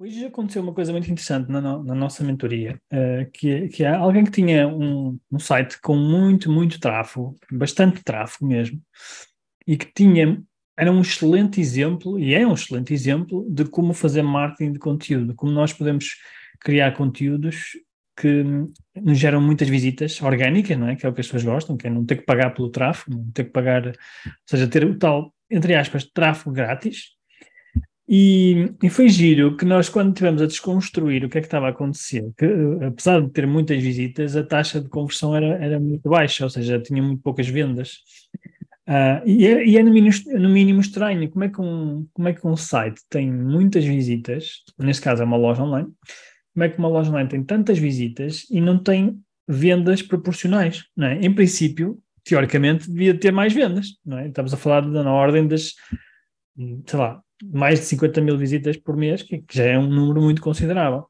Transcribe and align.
Hoje 0.00 0.26
aconteceu 0.26 0.62
uma 0.62 0.72
coisa 0.72 0.92
muito 0.92 1.10
interessante 1.10 1.50
na, 1.50 1.60
no, 1.60 1.82
na 1.82 1.92
nossa 1.92 2.22
mentoria, 2.22 2.80
uh, 2.92 3.28
que, 3.32 3.66
que 3.66 3.82
é 3.82 3.88
alguém 3.88 4.22
que 4.22 4.30
tinha 4.30 4.68
um, 4.68 5.18
um 5.28 5.38
site 5.40 5.80
com 5.80 5.96
muito, 5.96 6.48
muito 6.52 6.78
tráfego, 6.78 7.34
bastante 7.50 8.04
tráfego 8.04 8.46
mesmo, 8.46 8.80
e 9.66 9.76
que 9.76 9.92
tinha, 9.92 10.40
era 10.76 10.92
um 10.92 11.00
excelente 11.00 11.60
exemplo, 11.60 12.16
e 12.16 12.32
é 12.32 12.46
um 12.46 12.54
excelente 12.54 12.94
exemplo, 12.94 13.44
de 13.50 13.64
como 13.64 13.92
fazer 13.92 14.22
marketing 14.22 14.74
de 14.74 14.78
conteúdo, 14.78 15.34
como 15.34 15.50
nós 15.50 15.72
podemos 15.72 16.14
criar 16.60 16.92
conteúdos 16.92 17.72
que 18.16 18.44
nos 18.94 19.18
geram 19.18 19.40
muitas 19.40 19.68
visitas 19.68 20.22
orgânicas, 20.22 20.78
não 20.78 20.88
é? 20.88 20.94
Que 20.94 21.06
é 21.06 21.08
o 21.08 21.12
que 21.12 21.22
as 21.22 21.26
pessoas 21.26 21.42
gostam, 21.42 21.76
que 21.76 21.88
é 21.88 21.90
não 21.90 22.06
ter 22.06 22.18
que 22.18 22.24
pagar 22.24 22.54
pelo 22.54 22.70
tráfego, 22.70 23.16
não 23.16 23.32
ter 23.32 23.44
que 23.44 23.50
pagar, 23.50 23.88
ou 23.88 23.92
seja, 24.48 24.68
ter 24.68 24.84
o 24.84 24.96
tal, 24.96 25.34
entre 25.50 25.74
aspas, 25.74 26.04
tráfego 26.04 26.52
grátis, 26.52 27.17
e, 28.08 28.72
e, 28.82 28.88
foi 28.88 29.08
giro 29.08 29.54
que 29.54 29.66
nós, 29.66 29.90
quando 29.90 30.14
tivemos 30.14 30.40
a 30.40 30.46
desconstruir 30.46 31.24
o 31.24 31.28
que 31.28 31.36
é 31.36 31.40
que 31.42 31.46
estava 31.46 31.66
a 31.66 31.70
acontecer, 31.70 32.24
que 32.38 32.46
apesar 32.82 33.20
de 33.20 33.30
ter 33.30 33.46
muitas 33.46 33.82
visitas, 33.82 34.34
a 34.34 34.42
taxa 34.42 34.80
de 34.80 34.88
conversão 34.88 35.36
era, 35.36 35.62
era 35.62 35.78
muito 35.78 36.08
baixa, 36.08 36.44
ou 36.44 36.50
seja, 36.50 36.80
tinha 36.80 37.02
muito 37.02 37.22
poucas 37.22 37.46
vendas. 37.46 37.98
Uh, 38.88 39.20
e, 39.26 39.46
é, 39.46 39.66
e 39.66 39.76
é 39.76 39.82
no 39.82 39.92
mínimo, 39.92 40.14
no 40.38 40.48
mínimo, 40.48 40.80
estranho, 40.80 41.30
como 41.30 41.44
é, 41.44 41.50
que 41.50 41.60
um, 41.60 42.08
como 42.14 42.28
é 42.28 42.32
que 42.32 42.46
um 42.46 42.56
site 42.56 43.02
tem 43.10 43.30
muitas 43.30 43.84
visitas, 43.84 44.62
neste 44.78 45.02
caso 45.02 45.22
é 45.22 45.26
uma 45.26 45.36
loja 45.36 45.62
online, 45.62 45.92
como 46.54 46.64
é 46.64 46.68
que 46.70 46.78
uma 46.78 46.88
loja 46.88 47.10
online 47.10 47.28
tem 47.28 47.44
tantas 47.44 47.78
visitas 47.78 48.46
e 48.50 48.58
não 48.58 48.78
tem 48.78 49.20
vendas 49.46 50.00
proporcionais, 50.00 50.84
não 50.96 51.08
é? 51.08 51.20
Em 51.20 51.34
princípio, 51.34 51.98
teoricamente, 52.24 52.90
devia 52.90 53.18
ter 53.18 53.32
mais 53.32 53.52
vendas, 53.52 53.98
não 54.02 54.18
é? 54.18 54.28
Estamos 54.28 54.54
a 54.54 54.56
falar 54.56 54.80
de, 54.80 54.88
na 54.88 55.12
ordem 55.12 55.46
das, 55.46 55.74
sei 56.86 56.98
lá, 56.98 57.22
mais 57.44 57.80
de 57.80 57.86
50 57.86 58.20
mil 58.20 58.36
visitas 58.36 58.76
por 58.76 58.96
mês, 58.96 59.22
que 59.22 59.42
já 59.50 59.64
é 59.64 59.78
um 59.78 59.86
número 59.86 60.20
muito 60.20 60.42
considerável. 60.42 61.06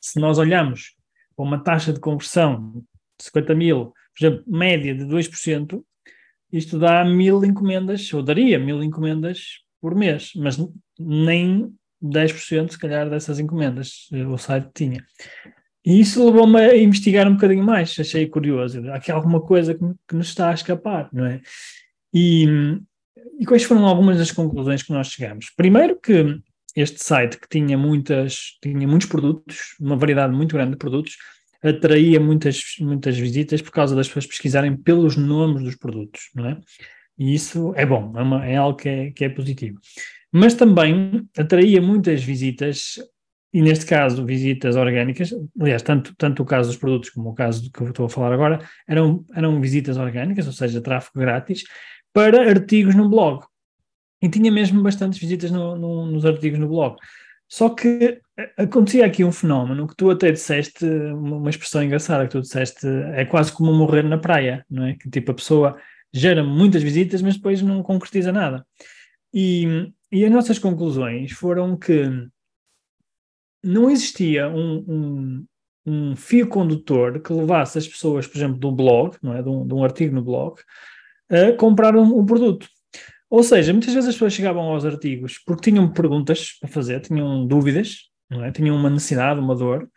Se 0.00 0.18
nós 0.18 0.38
olhamos 0.38 0.94
para 1.36 1.44
uma 1.44 1.62
taxa 1.62 1.92
de 1.92 2.00
conversão 2.00 2.84
de 3.18 3.24
50 3.24 3.54
mil, 3.54 3.92
por 4.16 4.26
exemplo, 4.26 4.44
média 4.46 4.94
de 4.94 5.04
2%, 5.04 5.82
isto 6.52 6.78
dá 6.78 7.04
mil 7.04 7.44
encomendas, 7.44 8.12
ou 8.12 8.22
daria 8.22 8.58
mil 8.58 8.82
encomendas 8.82 9.60
por 9.80 9.94
mês, 9.94 10.32
mas 10.36 10.58
nem 10.98 11.72
10% 12.02 12.70
se 12.70 12.78
calhar 12.78 13.08
dessas 13.08 13.38
encomendas 13.38 14.08
o 14.28 14.36
site 14.36 14.70
tinha. 14.74 15.04
E 15.84 16.00
isso 16.00 16.24
levou-me 16.24 16.60
a 16.60 16.76
investigar 16.76 17.26
um 17.26 17.34
bocadinho 17.34 17.64
mais, 17.64 17.96
achei 17.98 18.26
curioso. 18.26 18.86
Há 18.90 18.96
aqui 18.96 19.10
alguma 19.10 19.40
coisa 19.40 19.74
que, 19.74 19.84
que 20.08 20.14
nos 20.14 20.28
está 20.28 20.50
a 20.50 20.54
escapar, 20.54 21.08
não 21.12 21.24
é? 21.24 21.40
E, 22.12 22.46
e 23.38 23.46
quais 23.46 23.62
foram 23.62 23.86
algumas 23.86 24.18
das 24.18 24.30
conclusões 24.30 24.82
que 24.82 24.92
nós 24.92 25.08
chegamos? 25.08 25.50
Primeiro 25.56 25.98
que 26.00 26.38
este 26.76 27.02
site 27.02 27.38
que 27.38 27.48
tinha 27.48 27.76
muitas, 27.76 28.58
tinha 28.62 28.86
muitos 28.86 29.08
produtos, 29.08 29.74
uma 29.80 29.96
variedade 29.96 30.34
muito 30.34 30.54
grande 30.54 30.72
de 30.72 30.78
produtos, 30.78 31.16
atraía 31.62 32.18
muitas, 32.18 32.62
muitas 32.80 33.18
visitas 33.18 33.60
por 33.60 33.70
causa 33.70 33.94
das 33.94 34.08
pessoas 34.08 34.26
pesquisarem 34.26 34.76
pelos 34.76 35.16
nomes 35.16 35.62
dos 35.62 35.76
produtos, 35.76 36.30
não 36.34 36.46
é? 36.46 36.60
E 37.18 37.34
isso 37.34 37.74
é 37.76 37.84
bom, 37.84 38.12
é, 38.16 38.22
uma, 38.22 38.46
é 38.46 38.56
algo 38.56 38.78
que 38.78 38.88
é, 38.88 39.10
que 39.10 39.24
é 39.24 39.28
positivo. 39.28 39.78
Mas 40.32 40.54
também 40.54 41.28
atraía 41.36 41.82
muitas 41.82 42.22
visitas, 42.22 42.94
e 43.52 43.60
neste 43.60 43.84
caso 43.84 44.24
visitas 44.24 44.76
orgânicas, 44.76 45.30
aliás, 45.60 45.82
tanto, 45.82 46.14
tanto 46.16 46.42
o 46.42 46.46
caso 46.46 46.70
dos 46.70 46.78
produtos 46.78 47.10
como 47.10 47.30
o 47.30 47.34
caso 47.34 47.64
do 47.64 47.70
que 47.70 47.82
eu 47.82 47.88
estou 47.88 48.06
a 48.06 48.08
falar 48.08 48.32
agora, 48.32 48.60
eram, 48.88 49.24
eram 49.34 49.60
visitas 49.60 49.98
orgânicas, 49.98 50.46
ou 50.46 50.52
seja, 50.52 50.80
tráfego 50.80 51.18
grátis, 51.18 51.64
para 52.12 52.48
artigos 52.48 52.94
no 52.94 53.08
blog. 53.08 53.44
E 54.22 54.28
tinha 54.28 54.50
mesmo 54.50 54.82
bastantes 54.82 55.18
visitas 55.18 55.50
no, 55.50 55.76
no, 55.76 56.06
nos 56.06 56.24
artigos 56.24 56.58
no 56.58 56.68
blog. 56.68 56.96
Só 57.48 57.70
que 57.70 58.20
acontecia 58.56 59.04
aqui 59.04 59.24
um 59.24 59.32
fenómeno 59.32 59.88
que 59.88 59.96
tu 59.96 60.08
até 60.10 60.30
disseste, 60.30 60.84
uma 60.84 61.50
expressão 61.50 61.82
engraçada 61.82 62.24
que 62.24 62.30
tu 62.30 62.40
disseste, 62.40 62.86
é 63.14 63.24
quase 63.24 63.52
como 63.52 63.72
morrer 63.72 64.04
na 64.04 64.18
praia, 64.18 64.64
não 64.70 64.84
é? 64.84 64.94
Que 64.94 65.10
tipo 65.10 65.32
a 65.32 65.34
pessoa 65.34 65.76
gera 66.12 66.44
muitas 66.44 66.82
visitas, 66.82 67.22
mas 67.22 67.36
depois 67.36 67.60
não 67.62 67.82
concretiza 67.82 68.30
nada. 68.30 68.64
E, 69.32 69.90
e 70.12 70.24
as 70.24 70.30
nossas 70.30 70.58
conclusões 70.58 71.32
foram 71.32 71.76
que 71.76 72.04
não 73.62 73.90
existia 73.90 74.48
um, 74.48 74.84
um, 74.88 75.46
um 75.86 76.16
fio 76.16 76.48
condutor 76.48 77.20
que 77.20 77.32
levasse 77.32 77.78
as 77.78 77.86
pessoas, 77.86 78.26
por 78.26 78.38
exemplo, 78.38 78.58
do 78.58 78.72
blog, 78.72 79.16
não 79.22 79.34
é? 79.34 79.42
de 79.42 79.48
um, 79.48 79.66
de 79.66 79.74
um 79.74 79.84
artigo 79.84 80.14
no 80.14 80.22
blog, 80.22 80.60
a 81.30 81.52
comprar 81.52 81.96
um, 81.96 82.18
um, 82.18 82.26
produto. 82.26 82.68
Ou 83.28 83.42
seja, 83.42 83.72
muitas 83.72 83.94
vezes 83.94 84.08
as 84.08 84.14
pessoas 84.14 84.32
chegavam 84.32 84.62
aos 84.62 84.84
artigos 84.84 85.38
porque 85.46 85.70
tinham 85.70 85.88
perguntas 85.92 86.58
para 86.60 86.68
fazer, 86.68 87.00
tinham 87.00 87.46
dúvidas, 87.46 88.10
é? 88.32 88.50
tinham 88.50 88.76
uma 88.76 88.90
necessidade, 88.90 89.40
uma 89.40 89.54
dor. 89.54 89.88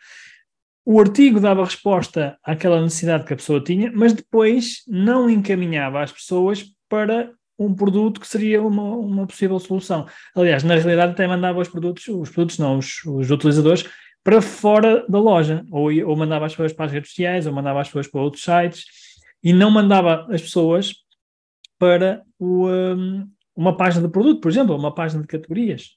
O 0.86 1.00
artigo 1.00 1.40
dava 1.40 1.64
resposta 1.64 2.38
àquela 2.44 2.80
necessidade 2.80 3.24
que 3.24 3.32
a 3.32 3.36
pessoa 3.36 3.60
tinha, 3.62 3.90
mas 3.92 4.12
depois 4.12 4.82
não 4.86 5.28
encaminhava 5.28 6.02
as 6.02 6.12
pessoas 6.12 6.64
para 6.88 7.32
um 7.58 7.74
produto 7.74 8.20
que 8.20 8.28
seria 8.28 8.62
uma, 8.62 8.82
uma 8.82 9.26
possível 9.26 9.58
solução. 9.58 10.06
Aliás, 10.34 10.62
na 10.62 10.74
realidade 10.74 11.12
até 11.12 11.26
mandava 11.26 11.60
os 11.60 11.68
produtos, 11.68 12.06
os 12.08 12.28
produtos 12.28 12.58
não, 12.58 12.78
os, 12.78 13.04
os 13.06 13.30
utilizadores, 13.30 13.88
para 14.22 14.40
fora 14.40 15.04
da 15.08 15.18
loja, 15.18 15.64
ou, 15.70 15.90
ou 16.06 16.16
mandava 16.16 16.46
as 16.46 16.52
pessoas 16.52 16.72
para 16.72 16.86
as 16.86 16.92
redes 16.92 17.10
sociais, 17.10 17.46
ou 17.46 17.52
mandava 17.52 17.80
as 17.80 17.88
pessoas 17.88 18.08
para 18.08 18.20
outros 18.20 18.42
sites, 18.42 18.84
e 19.42 19.52
não 19.52 19.70
mandava 19.70 20.26
as 20.30 20.40
pessoas 20.40 20.94
para 21.84 22.22
o, 22.38 22.66
um, 22.66 23.30
uma 23.54 23.76
página 23.76 24.06
de 24.06 24.10
produto, 24.10 24.40
por 24.40 24.50
exemplo, 24.50 24.74
uma 24.74 24.94
página 24.94 25.20
de 25.20 25.28
categorias. 25.28 25.90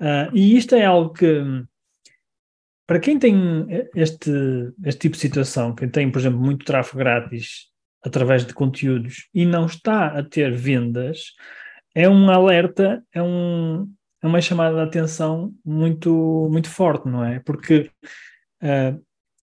Uh, 0.00 0.34
e 0.34 0.56
isto 0.56 0.74
é 0.74 0.84
algo 0.84 1.12
que, 1.12 1.40
para 2.84 2.98
quem 2.98 3.16
tem 3.16 3.36
este, 3.94 4.28
este 4.84 5.02
tipo 5.02 5.14
de 5.14 5.20
situação, 5.20 5.72
quem 5.72 5.88
tem, 5.88 6.10
por 6.10 6.18
exemplo, 6.18 6.40
muito 6.40 6.66
tráfego 6.66 6.98
grátis 6.98 7.68
através 8.04 8.44
de 8.44 8.52
conteúdos 8.52 9.28
e 9.32 9.46
não 9.46 9.66
está 9.66 10.06
a 10.06 10.24
ter 10.24 10.52
vendas, 10.52 11.26
é 11.94 12.08
um 12.08 12.28
alerta, 12.28 13.00
é, 13.14 13.22
um, 13.22 13.88
é 14.20 14.26
uma 14.26 14.40
chamada 14.40 14.74
de 14.74 14.82
atenção 14.82 15.54
muito, 15.64 16.48
muito 16.50 16.68
forte, 16.68 17.08
não 17.08 17.24
é? 17.24 17.38
Porque 17.38 17.88
uh, 18.64 19.00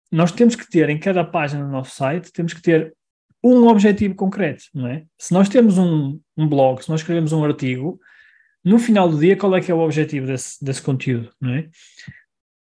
nós 0.10 0.32
temos 0.32 0.56
que 0.56 0.70
ter 0.70 0.90
em 0.90 0.98
cada 0.98 1.26
página 1.26 1.66
do 1.66 1.72
nosso 1.72 1.94
site, 1.98 2.32
temos 2.32 2.54
que 2.54 2.62
ter 2.62 2.96
um 3.54 3.68
objetivo 3.68 4.16
concreto, 4.16 4.64
não 4.74 4.88
é? 4.88 5.04
Se 5.18 5.34
nós 5.34 5.48
temos 5.48 5.78
um, 5.78 6.20
um 6.36 6.48
blog, 6.48 6.82
se 6.82 6.90
nós 6.90 7.02
escrevemos 7.02 7.32
um 7.32 7.44
artigo, 7.44 8.00
no 8.64 8.80
final 8.80 9.08
do 9.08 9.20
dia, 9.20 9.38
qual 9.38 9.56
é 9.56 9.62
que 9.62 9.72
é 9.72 9.76
o 9.76 9.80
objetivo 9.80 10.26
desse, 10.26 10.64
desse 10.64 10.82
conteúdo, 10.82 11.32
não 11.40 11.54
é? 11.54 11.70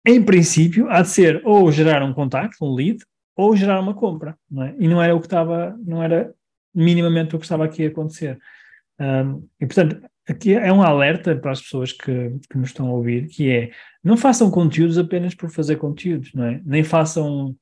Em 0.07 0.23
princípio, 0.23 0.89
há 0.89 1.03
de 1.03 1.09
ser 1.09 1.43
ou 1.45 1.71
gerar 1.73 2.03
um 2.03 2.13
contacto, 2.13 2.65
um 2.65 2.73
lead, 2.73 3.05
ou 3.37 3.57
gerar 3.57 3.81
uma 3.81 3.95
compra, 3.95 4.37
não 4.51 4.63
é? 4.63 4.75
E 4.79 4.87
não 4.87 5.03
era 5.03 5.15
o 5.15 5.21
que 5.21 5.27
estava, 5.27 5.77
não 5.85 6.03
era 6.03 6.33
minimamente 6.75 7.35
o 7.35 7.39
que 7.39 7.45
estava 7.45 7.65
aqui 7.65 7.85
a 7.85 7.89
acontecer. 7.89 8.39
Um, 9.01 9.47
e, 9.61 9.67
portanto, 9.67 10.01
aqui 10.29 10.55
é 10.55 10.73
um 10.73 10.83
alerta 10.83 11.35
para 11.35 11.51
as 11.51 11.61
pessoas 11.61 11.93
que, 11.93 12.39
que 12.49 12.57
nos 12.57 12.69
estão 12.69 12.87
a 12.89 12.93
ouvir, 12.93 13.27
que 13.27 13.51
é, 13.51 13.71
não 14.05 14.17
façam 14.17 14.51
conteúdos 14.51 14.99
apenas 14.99 15.35
por 15.35 15.51
fazer 15.51 15.77
conteúdos, 15.77 16.33
não 16.33 16.45
é? 16.45 16.61
Nem 16.65 16.85
façam 16.85 17.57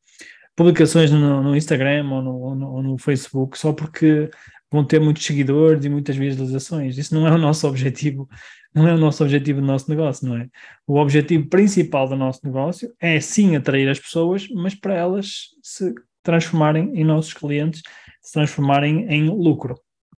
publicações 0.59 1.09
no, 1.13 1.41
no 1.41 1.57
Instagram 1.57 2.05
ou 2.11 2.21
no, 2.21 2.35
ou 2.41 2.55
no, 2.57 2.73
ou 2.73 2.83
no 2.83 2.99
Facebook 2.99 3.57
só 3.57 3.72
porque 3.72 4.28
vão 4.69 4.84
ter 4.84 5.01
muitos 5.01 5.25
seguidores 5.25 5.84
e 5.84 5.89
muitas 5.89 6.16
visualizações. 6.16 6.99
Isso 6.99 7.15
não 7.15 7.28
é 7.28 7.31
o 7.31 7.39
nosso 7.39 7.69
objetivo, 7.69 8.28
não 8.75 8.89
é 8.89 8.93
o 8.93 8.99
nosso 8.99 9.22
objetivo 9.22 9.60
do 9.60 9.66
nosso 9.69 9.89
negócio, 9.89 10.27
não 10.27 10.37
é? 10.37 10.49
O 10.84 10.99
objetivo 10.99 11.49
principal 11.49 12.09
do 12.09 12.16
nosso 12.16 12.41
negócio 12.43 12.93
é 12.99 13.21
sim 13.21 13.55
atrair 13.55 13.89
as 13.89 14.01
pessoas, 14.01 14.49
mas 14.49 14.75
para 14.75 14.95
elas 14.95 15.51
se 15.63 15.95
transformarem 16.25 16.91
em 16.93 17.04
nossos 17.04 17.33
clientes, 17.33 17.81
se 18.21 18.33
transformarem 18.33 19.07
em 19.09 19.28
lucro. 19.28 19.77